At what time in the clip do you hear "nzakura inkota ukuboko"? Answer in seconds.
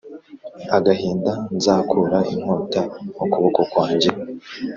1.55-3.61